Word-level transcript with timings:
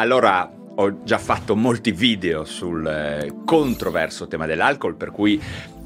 Allora, 0.00 0.50
ho 0.76 1.02
già 1.02 1.18
fatto 1.18 1.54
molti 1.54 1.92
video 1.92 2.46
sul 2.46 2.86
eh, 2.86 3.30
controverso 3.44 4.26
tema 4.28 4.46
dell'alcol, 4.46 4.96
per 4.96 5.10
cui 5.10 5.38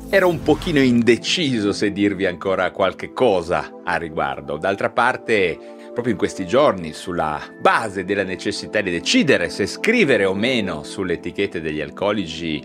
ero 0.09 0.29
un 0.29 0.41
pochino 0.41 0.79
indeciso 0.79 1.73
se 1.73 1.91
dirvi 1.91 2.25
ancora 2.25 2.70
qualche 2.70 3.12
cosa 3.12 3.80
a 3.83 3.97
riguardo. 3.97 4.56
D'altra 4.56 4.91
parte, 4.91 5.59
proprio 5.92 6.12
in 6.12 6.19
questi 6.19 6.47
giorni, 6.47 6.92
sulla 6.92 7.42
base 7.61 8.05
della 8.05 8.23
necessità 8.23 8.80
di 8.83 8.92
decidere 8.92 9.48
se 9.48 9.66
scrivere 9.66 10.25
o 10.27 10.34
meno 10.34 10.84
sulle 10.84 11.15
etichette 11.15 11.61
degli 11.61 11.81
alcolici 11.81 12.62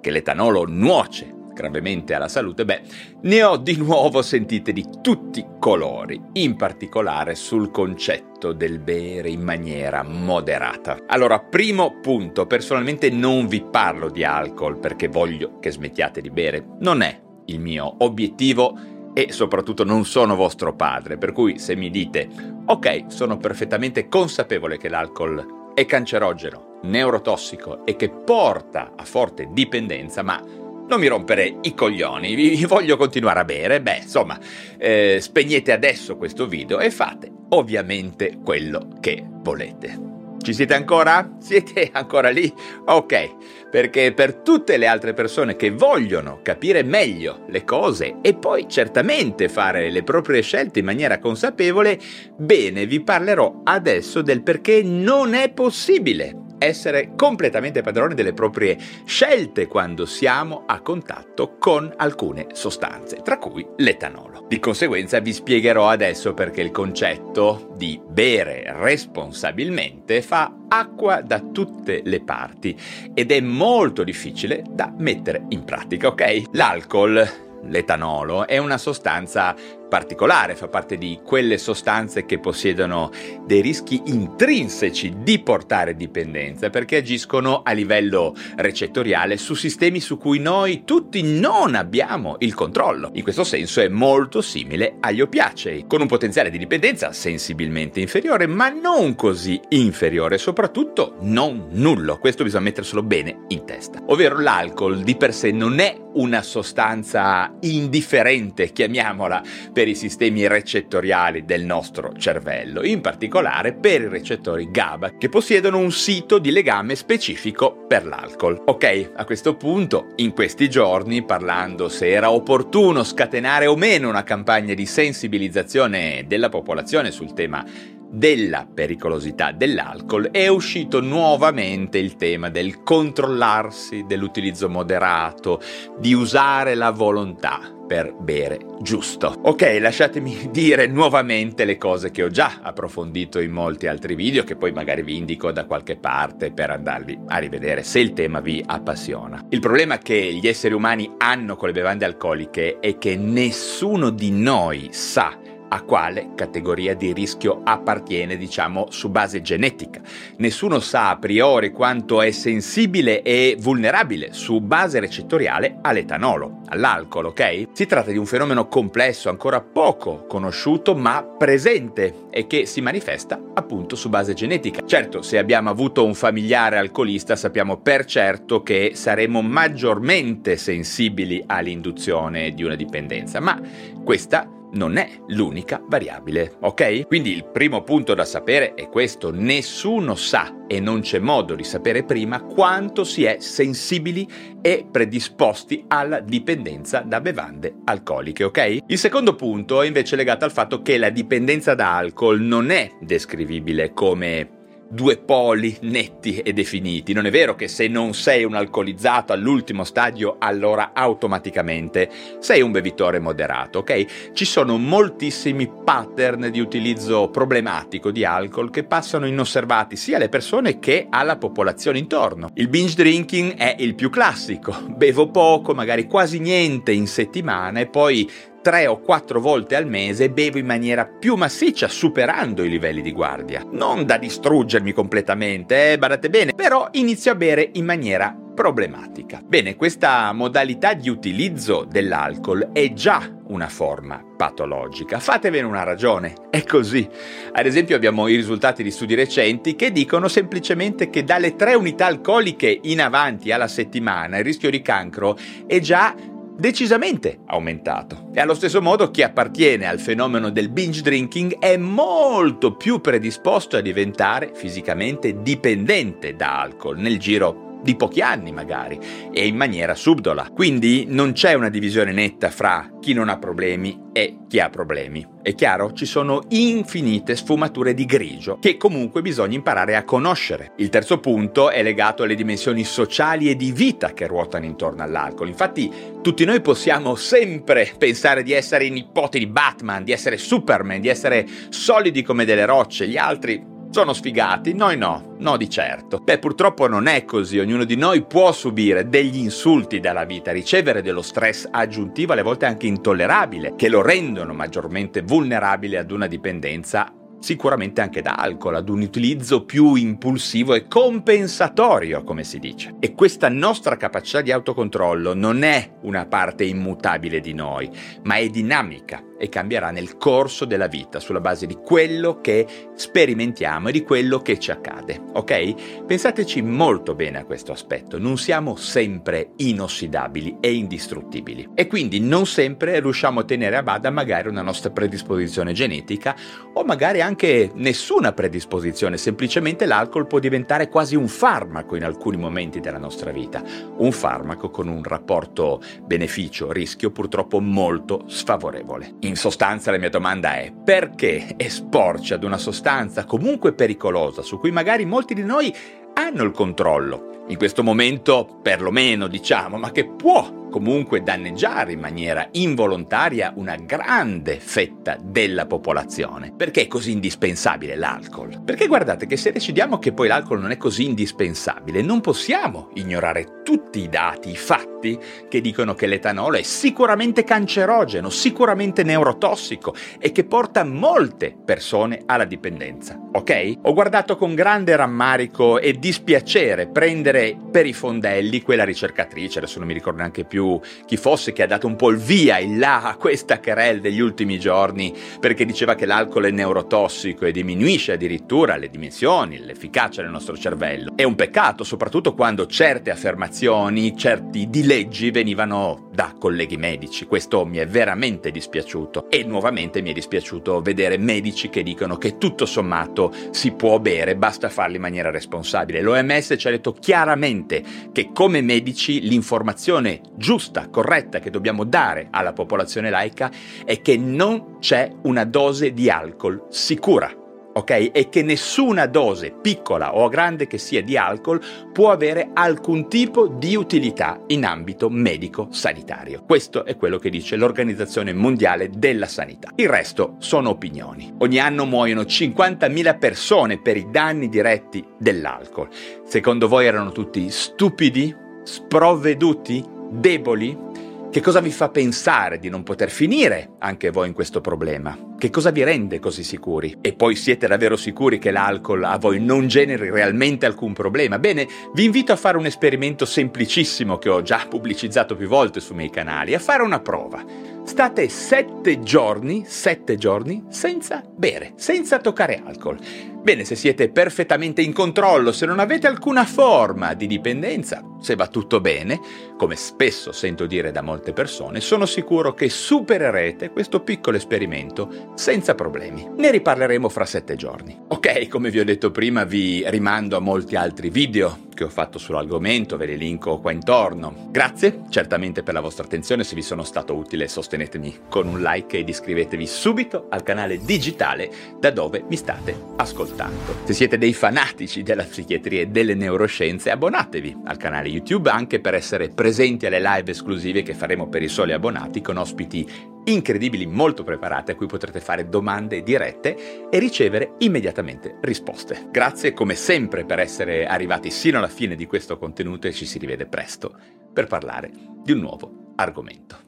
che 0.00 0.10
l'etanolo 0.10 0.64
nuoce 0.66 1.37
gravemente 1.58 2.14
alla 2.14 2.28
salute, 2.28 2.64
beh, 2.64 2.82
ne 3.22 3.42
ho 3.42 3.56
di 3.56 3.76
nuovo 3.76 4.22
sentite 4.22 4.72
di 4.72 4.86
tutti 5.02 5.44
colori, 5.58 6.20
in 6.34 6.54
particolare 6.54 7.34
sul 7.34 7.72
concetto 7.72 8.52
del 8.52 8.78
bere 8.78 9.28
in 9.28 9.42
maniera 9.42 10.04
moderata. 10.04 10.98
Allora, 11.08 11.40
primo 11.40 11.98
punto, 12.00 12.46
personalmente 12.46 13.10
non 13.10 13.48
vi 13.48 13.60
parlo 13.60 14.08
di 14.08 14.22
alcol 14.22 14.78
perché 14.78 15.08
voglio 15.08 15.58
che 15.58 15.72
smettiate 15.72 16.20
di 16.20 16.30
bere, 16.30 16.64
non 16.78 17.02
è 17.02 17.20
il 17.46 17.58
mio 17.58 17.96
obiettivo 17.98 18.78
e 19.12 19.32
soprattutto 19.32 19.82
non 19.82 20.04
sono 20.04 20.36
vostro 20.36 20.76
padre, 20.76 21.18
per 21.18 21.32
cui 21.32 21.58
se 21.58 21.74
mi 21.74 21.90
dite 21.90 22.28
ok, 22.66 23.06
sono 23.08 23.36
perfettamente 23.36 24.06
consapevole 24.06 24.76
che 24.76 24.88
l'alcol 24.88 25.72
è 25.74 25.86
cancerogeno, 25.86 26.80
neurotossico 26.82 27.84
e 27.86 27.96
che 27.96 28.10
porta 28.10 28.92
a 28.96 29.04
forte 29.04 29.48
dipendenza, 29.52 30.22
ma 30.22 30.42
non 30.88 31.00
mi 31.00 31.06
rompere 31.06 31.58
i 31.62 31.74
coglioni, 31.74 32.34
vi 32.34 32.64
voglio 32.64 32.96
continuare 32.96 33.40
a 33.40 33.44
bere, 33.44 33.82
beh, 33.82 33.98
insomma, 34.02 34.38
eh, 34.78 35.18
spegnete 35.20 35.70
adesso 35.70 36.16
questo 36.16 36.46
video 36.46 36.80
e 36.80 36.90
fate 36.90 37.30
ovviamente 37.50 38.38
quello 38.42 38.88
che 38.98 39.22
volete. 39.26 40.06
Ci 40.40 40.54
siete 40.54 40.72
ancora? 40.74 41.36
Siete 41.40 41.90
ancora 41.92 42.30
lì? 42.30 42.50
Ok, 42.86 43.68
perché 43.70 44.12
per 44.14 44.36
tutte 44.36 44.78
le 44.78 44.86
altre 44.86 45.12
persone 45.12 45.56
che 45.56 45.70
vogliono 45.70 46.40
capire 46.42 46.82
meglio 46.82 47.44
le 47.48 47.64
cose 47.64 48.16
e 48.22 48.34
poi 48.34 48.66
certamente 48.66 49.50
fare 49.50 49.90
le 49.90 50.02
proprie 50.02 50.40
scelte 50.40 50.78
in 50.78 50.86
maniera 50.86 51.18
consapevole, 51.18 51.98
bene, 52.36 52.86
vi 52.86 53.02
parlerò 53.02 53.60
adesso 53.64 54.22
del 54.22 54.42
perché 54.42 54.82
non 54.82 55.34
è 55.34 55.50
possibile 55.50 56.46
essere 56.58 57.12
completamente 57.16 57.82
padroni 57.82 58.14
delle 58.14 58.32
proprie 58.32 58.76
scelte 59.04 59.66
quando 59.66 60.06
siamo 60.06 60.64
a 60.66 60.80
contatto 60.80 61.56
con 61.58 61.92
alcune 61.96 62.48
sostanze, 62.52 63.22
tra 63.22 63.38
cui 63.38 63.66
l'etanolo. 63.76 64.44
Di 64.48 64.58
conseguenza 64.58 65.20
vi 65.20 65.32
spiegherò 65.32 65.88
adesso 65.88 66.34
perché 66.34 66.62
il 66.62 66.70
concetto 66.70 67.72
di 67.76 68.00
bere 68.06 68.64
responsabilmente 68.78 70.22
fa 70.22 70.54
acqua 70.68 71.20
da 71.20 71.40
tutte 71.40 72.00
le 72.04 72.20
parti 72.22 72.78
ed 73.14 73.30
è 73.30 73.40
molto 73.40 74.04
difficile 74.04 74.64
da 74.68 74.92
mettere 74.96 75.44
in 75.48 75.64
pratica, 75.64 76.08
ok? 76.08 76.42
L'alcol 76.52 77.46
l'etanolo 77.64 78.46
è 78.46 78.58
una 78.58 78.78
sostanza 78.78 79.54
particolare, 79.88 80.54
fa 80.54 80.68
parte 80.68 80.96
di 80.96 81.18
quelle 81.24 81.58
sostanze 81.58 82.24
che 82.24 82.38
possiedono 82.38 83.10
dei 83.44 83.60
rischi 83.60 84.02
intrinseci 84.06 85.16
di 85.22 85.40
portare 85.40 85.96
dipendenza 85.96 86.70
perché 86.70 86.96
agiscono 86.96 87.62
a 87.62 87.72
livello 87.72 88.34
recettoriale 88.56 89.36
su 89.36 89.54
sistemi 89.54 90.00
su 90.00 90.18
cui 90.18 90.38
noi 90.38 90.84
tutti 90.84 91.22
non 91.22 91.74
abbiamo 91.74 92.36
il 92.40 92.54
controllo. 92.54 93.10
In 93.14 93.22
questo 93.22 93.44
senso 93.44 93.80
è 93.80 93.88
molto 93.88 94.40
simile 94.40 94.96
agli 95.00 95.20
oppiacei, 95.20 95.86
con 95.86 96.00
un 96.00 96.06
potenziale 96.06 96.50
di 96.50 96.58
dipendenza 96.58 97.12
sensibilmente 97.12 98.00
inferiore, 98.00 98.46
ma 98.46 98.68
non 98.68 99.14
così 99.14 99.60
inferiore, 99.70 100.38
soprattutto 100.38 101.16
non 101.20 101.68
nullo. 101.70 102.18
Questo 102.18 102.44
bisogna 102.44 102.64
metterselo 102.64 103.02
bene 103.02 103.44
in 103.48 103.64
testa. 103.64 104.02
Ovvero 104.06 104.38
l'alcol 104.40 105.02
di 105.02 105.16
per 105.16 105.32
sé 105.32 105.50
non 105.50 105.78
è 105.78 105.96
una 106.14 106.42
sostanza 106.42 107.54
indifferente, 107.60 108.72
chiamiamola, 108.72 109.42
per 109.78 109.86
i 109.86 109.94
sistemi 109.94 110.44
recettoriali 110.48 111.44
del 111.44 111.62
nostro 111.62 112.12
cervello, 112.18 112.82
in 112.82 113.00
particolare 113.00 113.74
per 113.74 114.00
i 114.00 114.08
recettori 114.08 114.72
GABA, 114.72 115.12
che 115.16 115.28
possiedono 115.28 115.78
un 115.78 115.92
sito 115.92 116.40
di 116.40 116.50
legame 116.50 116.96
specifico 116.96 117.84
per 117.86 118.04
l'alcol. 118.04 118.60
Ok, 118.66 119.12
a 119.14 119.24
questo 119.24 119.54
punto, 119.54 120.14
in 120.16 120.32
questi 120.32 120.68
giorni, 120.68 121.24
parlando 121.24 121.88
se 121.88 122.08
era 122.08 122.32
opportuno 122.32 123.04
scatenare 123.04 123.68
o 123.68 123.76
meno 123.76 124.08
una 124.08 124.24
campagna 124.24 124.74
di 124.74 124.84
sensibilizzazione 124.84 126.24
della 126.26 126.48
popolazione 126.48 127.12
sul 127.12 127.32
tema 127.32 127.64
della 128.10 128.66
pericolosità 128.72 129.52
dell'alcol 129.52 130.30
è 130.30 130.48
uscito 130.48 131.00
nuovamente 131.00 131.98
il 131.98 132.16
tema 132.16 132.48
del 132.48 132.82
controllarsi, 132.82 134.04
dell'utilizzo 134.06 134.68
moderato, 134.68 135.60
di 135.98 136.14
usare 136.14 136.74
la 136.74 136.90
volontà 136.90 137.72
per 137.88 138.14
bere 138.14 138.60
giusto. 138.82 139.34
Ok, 139.42 139.78
lasciatemi 139.80 140.50
dire 140.52 140.86
nuovamente 140.86 141.64
le 141.64 141.78
cose 141.78 142.10
che 142.10 142.22
ho 142.22 142.28
già 142.28 142.58
approfondito 142.62 143.40
in 143.40 143.50
molti 143.50 143.86
altri 143.86 144.14
video 144.14 144.44
che 144.44 144.56
poi 144.56 144.72
magari 144.72 145.02
vi 145.02 145.16
indico 145.16 145.50
da 145.50 145.64
qualche 145.64 145.96
parte 145.96 146.52
per 146.52 146.70
andarli 146.70 147.18
a 147.26 147.38
rivedere 147.38 147.82
se 147.82 147.98
il 147.98 148.12
tema 148.12 148.40
vi 148.40 148.62
appassiona. 148.64 149.44
Il 149.48 149.60
problema 149.60 149.98
che 149.98 150.32
gli 150.34 150.46
esseri 150.46 150.74
umani 150.74 151.14
hanno 151.16 151.56
con 151.56 151.68
le 151.68 151.74
bevande 151.74 152.04
alcoliche 152.04 152.78
è 152.78 152.98
che 152.98 153.16
nessuno 153.16 154.10
di 154.10 154.30
noi 154.30 154.88
sa 154.92 155.47
a 155.68 155.82
quale 155.82 156.30
categoria 156.34 156.94
di 156.94 157.12
rischio 157.12 157.60
appartiene, 157.64 158.36
diciamo, 158.36 158.86
su 158.90 159.08
base 159.10 159.42
genetica. 159.42 160.00
Nessuno 160.38 160.80
sa 160.80 161.10
a 161.10 161.18
priori 161.18 161.70
quanto 161.70 162.22
è 162.22 162.30
sensibile 162.30 163.22
e 163.22 163.56
vulnerabile 163.58 164.32
su 164.32 164.60
base 164.60 165.00
recettoriale 165.00 165.78
all'etanolo, 165.82 166.60
all'alcol, 166.68 167.26
ok? 167.26 167.68
Si 167.72 167.86
tratta 167.86 168.10
di 168.10 168.18
un 168.18 168.26
fenomeno 168.26 168.68
complesso, 168.68 169.28
ancora 169.28 169.60
poco 169.60 170.26
conosciuto, 170.26 170.94
ma 170.94 171.22
presente 171.22 172.26
e 172.30 172.46
che 172.46 172.66
si 172.66 172.80
manifesta 172.80 173.40
appunto 173.54 173.96
su 173.96 174.08
base 174.08 174.34
genetica. 174.34 174.84
Certo, 174.86 175.22
se 175.22 175.38
abbiamo 175.38 175.70
avuto 175.70 176.04
un 176.04 176.14
familiare 176.14 176.78
alcolista 176.78 177.36
sappiamo 177.36 177.78
per 177.78 178.04
certo 178.04 178.62
che 178.62 178.92
saremo 178.94 179.42
maggiormente 179.42 180.56
sensibili 180.56 181.42
all'induzione 181.46 182.52
di 182.52 182.62
una 182.62 182.74
dipendenza, 182.74 183.40
ma 183.40 183.60
questa 184.04 184.48
non 184.72 184.96
è 184.96 185.08
l'unica 185.28 185.82
variabile, 185.86 186.56
ok? 186.60 187.06
Quindi 187.06 187.32
il 187.32 187.46
primo 187.46 187.82
punto 187.82 188.14
da 188.14 188.24
sapere 188.24 188.74
è 188.74 188.88
questo, 188.88 189.30
nessuno 189.30 190.14
sa 190.14 190.64
e 190.66 190.80
non 190.80 191.00
c'è 191.00 191.18
modo 191.18 191.54
di 191.54 191.64
sapere 191.64 192.04
prima 192.04 192.42
quanto 192.42 193.04
si 193.04 193.24
è 193.24 193.36
sensibili 193.40 194.28
e 194.60 194.86
predisposti 194.90 195.84
alla 195.88 196.20
dipendenza 196.20 197.00
da 197.00 197.20
bevande 197.20 197.76
alcoliche, 197.84 198.44
ok? 198.44 198.78
Il 198.86 198.98
secondo 198.98 199.34
punto 199.34 199.82
è 199.82 199.86
invece 199.86 200.16
legato 200.16 200.44
al 200.44 200.52
fatto 200.52 200.82
che 200.82 200.98
la 200.98 201.10
dipendenza 201.10 201.74
da 201.74 201.96
alcol 201.96 202.40
non 202.40 202.70
è 202.70 202.90
descrivibile 203.00 203.92
come 203.92 204.57
due 204.88 205.18
poli 205.18 205.76
netti 205.82 206.38
e 206.38 206.52
definiti. 206.52 207.12
Non 207.12 207.26
è 207.26 207.30
vero 207.30 207.54
che 207.54 207.68
se 207.68 207.88
non 207.88 208.14
sei 208.14 208.44
un 208.44 208.54
alcolizzato 208.54 209.32
all'ultimo 209.32 209.84
stadio, 209.84 210.36
allora 210.38 210.90
automaticamente 210.94 212.10
sei 212.40 212.62
un 212.62 212.70
bevitore 212.70 213.18
moderato, 213.18 213.80
ok? 213.80 214.32
Ci 214.32 214.44
sono 214.44 214.78
moltissimi 214.78 215.70
pattern 215.84 216.50
di 216.50 216.60
utilizzo 216.60 217.28
problematico 217.28 218.10
di 218.10 218.24
alcol 218.24 218.70
che 218.70 218.84
passano 218.84 219.26
inosservati 219.26 219.96
sia 219.96 220.16
alle 220.16 220.28
persone 220.28 220.78
che 220.78 221.06
alla 221.10 221.36
popolazione 221.36 221.98
intorno. 221.98 222.50
Il 222.54 222.68
binge 222.68 222.94
drinking 222.94 223.54
è 223.54 223.76
il 223.78 223.94
più 223.94 224.10
classico. 224.10 224.74
Bevo 224.88 225.30
poco, 225.30 225.74
magari 225.74 226.06
quasi 226.06 226.38
niente 226.38 226.92
in 226.92 227.06
settimana 227.06 227.80
e 227.80 227.86
poi 227.86 228.28
tre 228.62 228.86
o 228.86 229.00
quattro 229.00 229.40
volte 229.40 229.76
al 229.76 229.86
mese 229.86 230.30
bevo 230.30 230.58
in 230.58 230.66
maniera 230.66 231.06
più 231.06 231.36
massiccia, 231.36 231.88
superando 231.88 232.62
i 232.62 232.68
livelli 232.68 233.02
di 233.02 233.12
guardia. 233.12 233.66
Non 233.70 234.04
da 234.04 234.18
distruggermi 234.18 234.92
completamente, 234.92 235.92
eh, 235.92 235.98
badate 235.98 236.30
bene, 236.30 236.52
però 236.54 236.88
inizio 236.92 237.32
a 237.32 237.36
bere 237.36 237.70
in 237.74 237.84
maniera 237.84 238.36
problematica. 238.58 239.40
Bene, 239.44 239.76
questa 239.76 240.32
modalità 240.32 240.92
di 240.94 241.08
utilizzo 241.08 241.86
dell'alcol 241.88 242.70
è 242.72 242.92
già 242.92 243.32
una 243.46 243.68
forma 243.68 244.20
patologica. 244.36 245.20
Fatevene 245.20 245.64
una 245.64 245.84
ragione, 245.84 246.34
è 246.50 246.64
così. 246.64 247.08
Ad 247.52 247.66
esempio 247.66 247.94
abbiamo 247.94 248.26
i 248.26 248.34
risultati 248.34 248.82
di 248.82 248.90
studi 248.90 249.14
recenti 249.14 249.76
che 249.76 249.92
dicono 249.92 250.26
semplicemente 250.26 251.08
che 251.08 251.22
dalle 251.22 251.54
tre 251.54 251.74
unità 251.74 252.06
alcoliche 252.06 252.80
in 252.82 253.00
avanti 253.00 253.52
alla 253.52 253.68
settimana 253.68 254.38
il 254.38 254.44
rischio 254.44 254.70
di 254.70 254.82
cancro 254.82 255.36
è 255.66 255.78
già 255.78 256.12
decisamente 256.58 257.38
aumentato. 257.46 258.30
E 258.34 258.40
allo 258.40 258.54
stesso 258.54 258.82
modo 258.82 259.10
chi 259.10 259.22
appartiene 259.22 259.86
al 259.86 260.00
fenomeno 260.00 260.50
del 260.50 260.68
binge 260.68 261.02
drinking 261.02 261.58
è 261.58 261.76
molto 261.76 262.74
più 262.74 263.00
predisposto 263.00 263.76
a 263.76 263.80
diventare 263.80 264.50
fisicamente 264.54 265.40
dipendente 265.40 266.34
da 266.34 266.60
alcol 266.60 266.98
nel 266.98 267.18
giro 267.18 267.67
di 267.82 267.96
pochi 267.96 268.20
anni 268.20 268.52
magari 268.52 268.98
e 269.32 269.46
in 269.46 269.56
maniera 269.56 269.94
subdola. 269.94 270.50
Quindi 270.52 271.06
non 271.08 271.32
c'è 271.32 271.54
una 271.54 271.68
divisione 271.68 272.12
netta 272.12 272.50
fra 272.50 272.90
chi 273.00 273.12
non 273.12 273.28
ha 273.28 273.38
problemi 273.38 274.06
e 274.12 274.38
chi 274.48 274.60
ha 274.60 274.68
problemi. 274.68 275.26
È 275.42 275.54
chiaro? 275.54 275.92
Ci 275.92 276.04
sono 276.04 276.42
infinite 276.48 277.36
sfumature 277.36 277.94
di 277.94 278.04
grigio 278.04 278.58
che 278.60 278.76
comunque 278.76 279.22
bisogna 279.22 279.56
imparare 279.56 279.96
a 279.96 280.04
conoscere. 280.04 280.72
Il 280.76 280.88
terzo 280.88 281.18
punto 281.18 281.70
è 281.70 281.82
legato 281.82 282.22
alle 282.22 282.34
dimensioni 282.34 282.84
sociali 282.84 283.48
e 283.48 283.56
di 283.56 283.72
vita 283.72 284.12
che 284.12 284.26
ruotano 284.26 284.64
intorno 284.64 285.02
all'alcol. 285.02 285.48
Infatti 285.48 285.90
tutti 286.20 286.44
noi 286.44 286.60
possiamo 286.60 287.14
sempre 287.14 287.90
pensare 287.96 288.42
di 288.42 288.52
essere 288.52 288.86
i 288.86 288.90
nipoti 288.90 289.38
di 289.38 289.46
Batman, 289.46 290.04
di 290.04 290.12
essere 290.12 290.36
Superman, 290.36 291.00
di 291.00 291.08
essere 291.08 291.46
solidi 291.68 292.22
come 292.22 292.44
delle 292.44 292.66
rocce, 292.66 293.06
gli 293.06 293.16
altri 293.16 293.76
sono 293.90 294.12
sfigati? 294.12 294.74
Noi 294.74 294.96
no, 294.96 295.34
no 295.38 295.56
di 295.56 295.68
certo. 295.68 296.18
Beh, 296.18 296.38
purtroppo 296.38 296.86
non 296.88 297.06
è 297.06 297.24
così, 297.24 297.58
ognuno 297.58 297.84
di 297.84 297.96
noi 297.96 298.22
può 298.24 298.52
subire 298.52 299.08
degli 299.08 299.38
insulti 299.38 300.00
dalla 300.00 300.24
vita, 300.24 300.52
ricevere 300.52 301.02
dello 301.02 301.22
stress 301.22 301.66
aggiuntivo, 301.70 302.32
alle 302.32 302.42
volte 302.42 302.66
anche 302.66 302.86
intollerabile, 302.86 303.74
che 303.76 303.88
lo 303.88 304.02
rendono 304.02 304.52
maggiormente 304.52 305.22
vulnerabile 305.22 305.98
ad 305.98 306.10
una 306.10 306.26
dipendenza 306.26 307.12
sicuramente 307.40 308.00
anche 308.00 308.20
da 308.20 308.34
alcol, 308.34 308.74
ad 308.74 308.88
un 308.88 309.00
utilizzo 309.00 309.64
più 309.64 309.94
impulsivo 309.94 310.74
e 310.74 310.86
compensatorio, 310.88 312.24
come 312.24 312.44
si 312.44 312.58
dice. 312.58 312.96
E 312.98 313.14
questa 313.14 313.48
nostra 313.48 313.96
capacità 313.96 314.40
di 314.40 314.52
autocontrollo 314.52 315.34
non 315.34 315.62
è 315.62 315.90
una 316.02 316.26
parte 316.26 316.64
immutabile 316.64 317.40
di 317.40 317.54
noi, 317.54 317.88
ma 318.24 318.36
è 318.36 318.48
dinamica 318.48 319.22
e 319.38 319.48
cambierà 319.48 319.90
nel 319.90 320.16
corso 320.16 320.64
della 320.64 320.88
vita 320.88 321.20
sulla 321.20 321.40
base 321.40 321.66
di 321.66 321.76
quello 321.76 322.40
che 322.40 322.66
sperimentiamo 322.94 323.88
e 323.88 323.92
di 323.92 324.02
quello 324.02 324.40
che 324.40 324.58
ci 324.58 324.70
accade, 324.70 325.20
ok? 325.32 326.04
Pensateci 326.04 326.60
molto 326.62 327.14
bene 327.14 327.38
a 327.38 327.44
questo 327.44 327.72
aspetto, 327.72 328.18
non 328.18 328.36
siamo 328.36 328.76
sempre 328.76 329.52
inossidabili 329.56 330.58
e 330.60 330.74
indistruttibili 330.74 331.70
e 331.74 331.86
quindi 331.86 332.20
non 332.20 332.46
sempre 332.46 333.00
riusciamo 333.00 333.40
a 333.40 333.44
tenere 333.44 333.76
a 333.76 333.82
bada 333.82 334.10
magari 334.10 334.48
una 334.48 334.62
nostra 334.62 334.90
predisposizione 334.90 335.72
genetica 335.72 336.36
o 336.74 336.84
magari 336.84 337.20
anche 337.20 337.70
nessuna 337.74 338.32
predisposizione, 338.32 339.16
semplicemente 339.16 339.86
l'alcol 339.86 340.26
può 340.26 340.38
diventare 340.38 340.88
quasi 340.88 341.14
un 341.14 341.28
farmaco 341.28 341.96
in 341.96 342.04
alcuni 342.04 342.36
momenti 342.36 342.80
della 342.80 342.98
nostra 342.98 343.30
vita, 343.30 343.62
un 343.96 344.10
farmaco 344.12 344.70
con 344.70 344.88
un 344.88 345.02
rapporto 345.02 345.80
beneficio-rischio 346.02 347.10
purtroppo 347.10 347.60
molto 347.60 348.24
sfavorevole. 348.26 349.14
In 349.28 349.36
sostanza 349.36 349.90
la 349.90 349.98
mia 349.98 350.08
domanda 350.08 350.54
è 350.54 350.72
perché 350.72 351.52
esporci 351.58 352.32
ad 352.32 352.44
una 352.44 352.56
sostanza 352.56 353.26
comunque 353.26 353.74
pericolosa 353.74 354.40
su 354.40 354.58
cui 354.58 354.70
magari 354.70 355.04
molti 355.04 355.34
di 355.34 355.44
noi 355.44 355.70
hanno 356.14 356.44
il 356.44 356.50
controllo, 356.50 357.44
in 357.48 357.58
questo 357.58 357.82
momento 357.82 358.58
perlomeno 358.62 359.26
diciamo, 359.26 359.76
ma 359.76 359.90
che 359.90 360.08
può 360.08 360.67
comunque 360.68 361.22
danneggiare 361.22 361.92
in 361.92 362.00
maniera 362.00 362.48
involontaria 362.52 363.52
una 363.56 363.76
grande 363.76 364.58
fetta 364.60 365.16
della 365.20 365.66
popolazione. 365.66 366.52
Perché 366.56 366.82
è 366.82 366.86
così 366.86 367.12
indispensabile 367.12 367.96
l'alcol? 367.96 368.62
Perché 368.64 368.86
guardate 368.86 369.26
che 369.26 369.36
se 369.36 369.52
decidiamo 369.52 369.98
che 369.98 370.12
poi 370.12 370.28
l'alcol 370.28 370.60
non 370.60 370.70
è 370.70 370.76
così 370.76 371.04
indispensabile, 371.04 372.02
non 372.02 372.20
possiamo 372.20 372.90
ignorare 372.94 373.62
tutti 373.62 374.00
i 374.00 374.08
dati, 374.08 374.50
i 374.50 374.56
fatti 374.56 375.18
che 375.48 375.60
dicono 375.60 375.94
che 375.94 376.06
l'etanolo 376.06 376.56
è 376.56 376.62
sicuramente 376.62 377.44
cancerogeno, 377.44 378.30
sicuramente 378.30 379.02
neurotossico 379.02 379.94
e 380.18 380.32
che 380.32 380.44
porta 380.44 380.84
molte 380.84 381.56
persone 381.64 382.22
alla 382.26 382.44
dipendenza. 382.44 383.20
Ok? 383.32 383.74
Ho 383.82 383.92
guardato 383.92 384.36
con 384.36 384.54
grande 384.54 384.96
rammarico 384.96 385.78
e 385.78 385.98
dispiacere 385.98 386.88
prendere 386.88 387.56
per 387.70 387.86
i 387.86 387.92
fondelli 387.92 388.62
quella 388.62 388.84
ricercatrice, 388.84 389.58
adesso 389.58 389.78
non 389.78 389.86
mi 389.86 389.94
ricordo 389.94 390.18
neanche 390.18 390.44
più 390.44 390.57
più 390.58 390.80
chi 391.06 391.16
fosse 391.16 391.52
che 391.52 391.62
ha 391.62 391.66
dato 391.66 391.86
un 391.86 391.94
po' 391.94 392.10
il 392.10 392.18
via, 392.18 392.58
il 392.58 392.78
là 392.78 393.04
a 393.04 393.16
questa 393.16 393.60
querel 393.60 394.00
degli 394.00 394.18
ultimi 394.18 394.58
giorni 394.58 395.14
perché 395.38 395.64
diceva 395.64 395.94
che 395.94 396.04
l'alcol 396.04 396.46
è 396.46 396.50
neurotossico 396.50 397.46
e 397.46 397.52
diminuisce 397.52 398.12
addirittura 398.12 398.76
le 398.76 398.90
dimensioni, 398.90 399.58
l'efficacia 399.58 400.22
del 400.22 400.32
nostro 400.32 400.56
cervello. 400.56 401.12
È 401.14 401.22
un 401.22 401.36
peccato, 401.36 401.84
soprattutto 401.84 402.34
quando 402.34 402.66
certe 402.66 403.10
affermazioni, 403.10 404.16
certi 404.16 404.68
dileggi 404.68 405.30
venivano 405.30 406.07
da 406.18 406.34
colleghi 406.36 406.76
medici. 406.76 407.26
Questo 407.26 407.64
mi 407.64 407.76
è 407.76 407.86
veramente 407.86 408.50
dispiaciuto 408.50 409.30
e 409.30 409.44
nuovamente 409.44 410.02
mi 410.02 410.10
è 410.10 410.12
dispiaciuto 410.12 410.82
vedere 410.82 411.16
medici 411.16 411.68
che 411.68 411.84
dicono 411.84 412.16
che 412.16 412.38
tutto 412.38 412.66
sommato 412.66 413.32
si 413.52 413.70
può 413.70 414.00
bere, 414.00 414.34
basta 414.34 414.68
farlo 414.68 414.96
in 414.96 415.02
maniera 415.02 415.30
responsabile. 415.30 416.00
L'OMS 416.00 416.56
ci 416.58 416.66
ha 416.66 416.72
detto 416.72 416.92
chiaramente 416.92 417.84
che 418.10 418.30
come 418.34 418.62
medici 418.62 419.20
l'informazione 419.20 420.22
giusta 420.34 420.88
corretta 420.88 421.38
che 421.38 421.50
dobbiamo 421.50 421.84
dare 421.84 422.26
alla 422.32 422.52
popolazione 422.52 423.10
laica 423.10 423.48
è 423.84 424.02
che 424.02 424.16
non 424.16 424.80
c'è 424.80 425.08
una 425.22 425.44
dose 425.44 425.92
di 425.92 426.10
alcol 426.10 426.66
sicura. 426.68 427.37
Ok? 427.78 428.10
E 428.12 428.28
che 428.28 428.42
nessuna 428.42 429.06
dose, 429.06 429.52
piccola 429.52 430.16
o 430.16 430.28
grande 430.28 430.66
che 430.66 430.78
sia, 430.78 431.02
di 431.02 431.16
alcol 431.16 431.60
può 431.92 432.10
avere 432.10 432.50
alcun 432.54 433.08
tipo 433.08 433.46
di 433.46 433.74
utilità 433.74 434.40
in 434.48 434.64
ambito 434.64 435.08
medico-sanitario. 435.10 436.42
Questo 436.46 436.84
è 436.84 436.96
quello 436.96 437.18
che 437.18 437.30
dice 437.30 437.56
l'Organizzazione 437.56 438.32
Mondiale 438.32 438.90
della 438.90 439.26
Sanità. 439.26 439.72
Il 439.74 439.88
resto 439.88 440.36
sono 440.38 440.70
opinioni. 440.70 441.34
Ogni 441.38 441.58
anno 441.58 441.84
muoiono 441.84 442.22
50.000 442.22 443.18
persone 443.18 443.80
per 443.80 443.96
i 443.96 444.06
danni 444.10 444.48
diretti 444.48 445.04
dell'alcol. 445.18 445.88
Secondo 446.24 446.68
voi 446.68 446.86
erano 446.86 447.12
tutti 447.12 447.50
stupidi? 447.50 448.34
Sprovveduti? 448.62 449.96
deboli? 450.10 450.86
Che 451.30 451.40
cosa 451.42 451.60
vi 451.60 451.70
fa 451.70 451.90
pensare 451.90 452.58
di 452.58 452.70
non 452.70 452.82
poter 452.82 453.10
finire 453.10 453.72
anche 453.78 454.10
voi 454.10 454.28
in 454.28 454.32
questo 454.32 454.60
problema? 454.60 455.16
Che 455.38 455.50
cosa 455.50 455.70
vi 455.70 455.84
rende 455.84 456.18
così 456.18 456.42
sicuri? 456.42 456.96
E 457.00 457.12
poi 457.12 457.36
siete 457.36 457.68
davvero 457.68 457.96
sicuri 457.96 458.40
che 458.40 458.50
l'alcol 458.50 459.04
a 459.04 459.18
voi 459.18 459.38
non 459.38 459.68
generi 459.68 460.10
realmente 460.10 460.66
alcun 460.66 460.92
problema? 460.92 461.38
Bene, 461.38 461.68
vi 461.94 462.02
invito 462.02 462.32
a 462.32 462.36
fare 462.36 462.56
un 462.56 462.66
esperimento 462.66 463.24
semplicissimo 463.24 464.18
che 464.18 464.30
ho 464.30 464.42
già 464.42 464.66
pubblicizzato 464.68 465.36
più 465.36 465.46
volte 465.46 465.78
sui 465.78 465.94
miei 465.94 466.10
canali, 466.10 466.54
a 466.54 466.58
fare 466.58 466.82
una 466.82 466.98
prova. 466.98 467.44
State 467.84 468.28
sette 468.28 469.00
giorni, 469.00 469.64
sette 469.64 470.16
giorni 470.16 470.64
senza 470.68 471.22
bere, 471.24 471.72
senza 471.76 472.18
toccare 472.18 472.60
alcol. 472.66 472.98
Bene, 473.40 473.64
se 473.64 473.76
siete 473.76 474.10
perfettamente 474.10 474.82
in 474.82 474.92
controllo, 474.92 475.52
se 475.52 475.64
non 475.64 475.78
avete 475.78 476.06
alcuna 476.06 476.44
forma 476.44 477.14
di 477.14 477.26
dipendenza, 477.26 478.02
se 478.20 478.34
va 478.34 478.48
tutto 478.48 478.80
bene, 478.80 479.18
come 479.56 479.76
spesso 479.76 480.32
sento 480.32 480.66
dire 480.66 480.90
da 480.90 481.00
molte 481.00 481.32
persone, 481.32 481.80
sono 481.80 482.04
sicuro 482.04 482.52
che 482.52 482.68
supererete 482.68 483.70
questo 483.70 484.00
piccolo 484.00 484.36
esperimento 484.36 485.27
senza 485.38 485.74
problemi. 485.74 486.28
Ne 486.36 486.50
riparleremo 486.50 487.08
fra 487.08 487.24
sette 487.24 487.54
giorni. 487.54 487.96
Ok, 488.08 488.48
come 488.48 488.70
vi 488.70 488.80
ho 488.80 488.84
detto 488.84 489.12
prima, 489.12 489.44
vi 489.44 489.84
rimando 489.86 490.36
a 490.36 490.40
molti 490.40 490.74
altri 490.74 491.10
video 491.10 491.66
che 491.78 491.84
ho 491.84 491.88
fatto 491.88 492.18
sull'argomento, 492.18 492.96
ve 492.96 493.06
li 493.06 493.16
linko 493.16 493.60
qua 493.60 493.70
intorno. 493.70 494.48
Grazie 494.50 495.02
certamente 495.10 495.62
per 495.62 495.74
la 495.74 495.80
vostra 495.80 496.04
attenzione, 496.04 496.42
se 496.42 496.56
vi 496.56 496.62
sono 496.62 496.82
stato 496.82 497.14
utile 497.14 497.46
sostenetemi 497.46 498.22
con 498.28 498.48
un 498.48 498.60
like 498.60 498.98
ed 498.98 499.08
iscrivetevi 499.08 499.64
subito 499.64 500.26
al 500.28 500.42
canale 500.42 500.78
digitale 500.78 501.48
da 501.78 501.92
dove 501.92 502.24
mi 502.28 502.34
state 502.34 502.76
ascoltando. 502.96 503.76
Se 503.84 503.92
siete 503.92 504.18
dei 504.18 504.34
fanatici 504.34 505.04
della 505.04 505.22
psichiatria 505.22 505.82
e 505.82 505.86
delle 505.86 506.14
neuroscienze, 506.14 506.90
abbonatevi 506.90 507.58
al 507.66 507.76
canale 507.76 508.08
YouTube 508.08 508.50
anche 508.50 508.80
per 508.80 508.94
essere 508.94 509.28
presenti 509.28 509.86
alle 509.86 510.00
live 510.00 510.32
esclusive 510.32 510.82
che 510.82 510.94
faremo 510.94 511.28
per 511.28 511.44
i 511.44 511.48
soli 511.48 511.72
abbonati 511.72 512.20
con 512.20 512.38
ospiti 512.38 513.16
incredibili, 513.32 513.86
molto 513.86 514.24
preparate, 514.24 514.72
a 514.72 514.74
cui 514.74 514.86
potrete 514.86 515.20
fare 515.20 515.48
domande 515.48 516.02
dirette 516.02 516.88
e 516.90 516.98
ricevere 516.98 517.54
immediatamente 517.58 518.36
risposte. 518.42 519.08
Grazie 519.10 519.52
come 519.52 519.74
sempre 519.74 520.24
per 520.24 520.38
essere 520.38 520.86
arrivati 520.86 521.30
sino 521.30 521.58
alla 521.58 521.68
fine 521.68 521.94
di 521.94 522.06
questo 522.06 522.38
contenuto 522.38 522.86
e 522.86 522.92
ci 522.92 523.06
si 523.06 523.18
rivede 523.18 523.46
presto 523.46 523.96
per 524.32 524.46
parlare 524.46 524.90
di 525.22 525.32
un 525.32 525.38
nuovo 525.38 525.92
argomento. 525.96 526.67